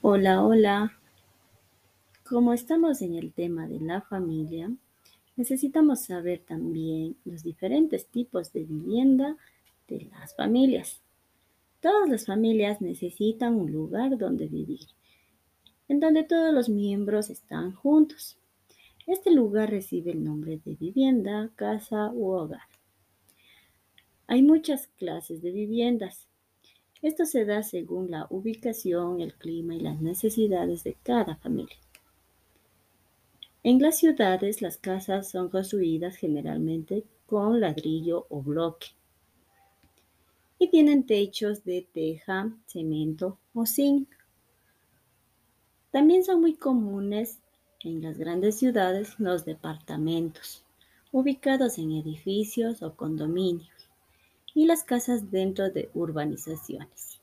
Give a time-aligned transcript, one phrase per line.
[0.00, 0.92] Hola, hola.
[2.22, 4.70] Como estamos en el tema de la familia,
[5.34, 9.36] necesitamos saber también los diferentes tipos de vivienda
[9.88, 11.02] de las familias.
[11.80, 14.86] Todas las familias necesitan un lugar donde vivir,
[15.88, 18.38] en donde todos los miembros están juntos.
[19.04, 22.68] Este lugar recibe el nombre de vivienda, casa u hogar.
[24.28, 26.28] Hay muchas clases de viviendas.
[27.00, 31.76] Esto se da según la ubicación, el clima y las necesidades de cada familia.
[33.62, 38.88] En las ciudades las casas son construidas generalmente con ladrillo o bloque
[40.58, 44.08] y tienen techos de teja, cemento o zinc.
[45.92, 47.38] También son muy comunes
[47.84, 50.64] en las grandes ciudades los departamentos,
[51.12, 53.77] ubicados en edificios o condominios
[54.58, 57.17] y las casas dentro de urbanizaciones.